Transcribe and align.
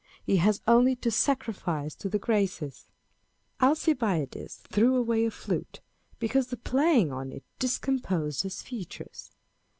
He 0.25 0.37
has 0.37 0.63
only 0.67 0.95
to 0.95 1.11
sacrifice 1.11 1.93
to 1.97 2.09
the 2.09 2.17
Graces. 2.17 2.87
Alcibiades 3.61 4.55
threw 4.71 4.95
away 4.95 5.25
a 5.25 5.29
flute, 5.29 5.79
because 6.17 6.47
the 6.47 6.57
playing 6.57 7.11
on 7.13 7.31
it 7.31 7.43
discomposed 7.59 8.41
his 8.41 8.63
features. 8.63 9.29